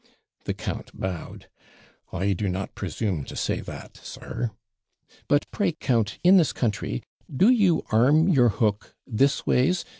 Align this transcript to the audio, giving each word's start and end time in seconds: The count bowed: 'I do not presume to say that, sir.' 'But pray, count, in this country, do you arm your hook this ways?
The 0.45 0.55
count 0.55 0.99
bowed: 0.99 1.47
'I 2.11 2.33
do 2.33 2.49
not 2.49 2.73
presume 2.73 3.23
to 3.25 3.35
say 3.35 3.59
that, 3.59 3.97
sir.' 3.97 4.49
'But 5.27 5.45
pray, 5.51 5.73
count, 5.73 6.17
in 6.23 6.37
this 6.37 6.53
country, 6.53 7.03
do 7.31 7.49
you 7.49 7.83
arm 7.91 8.27
your 8.27 8.49
hook 8.49 8.95
this 9.05 9.45
ways? 9.45 9.85